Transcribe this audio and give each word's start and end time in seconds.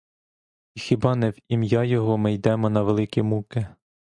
І 0.75 0.79
хіба 0.79 1.15
не 1.15 1.29
в 1.29 1.37
ім'я 1.49 1.83
його 1.83 2.17
ми 2.17 2.33
йдемо 2.33 2.69
на 2.69 2.81
великі 2.81 3.21
муки? 3.21 3.67